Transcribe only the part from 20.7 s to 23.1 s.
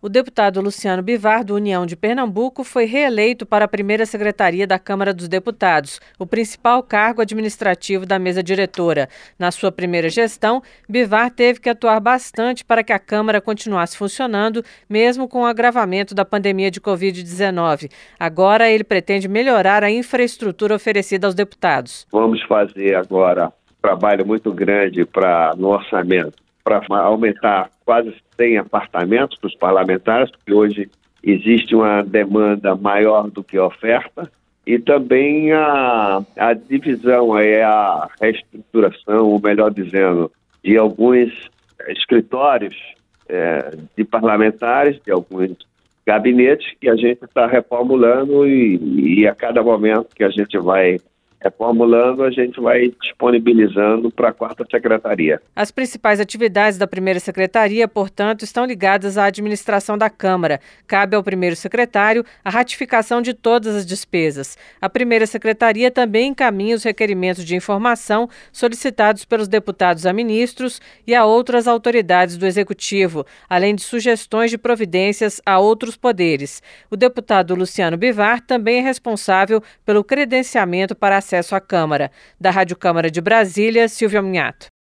oferecida aos deputados. Vamos fazer